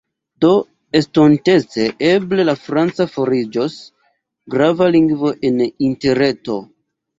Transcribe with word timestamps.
Do 0.43 0.49
estontece, 0.99 1.85
eble, 2.13 2.47
la 2.49 2.55
franca 2.63 3.07
fariĝos 3.17 3.77
grava 4.57 4.91
lingvo 4.99 5.37
en 5.53 5.65
Interreto. 5.93 6.61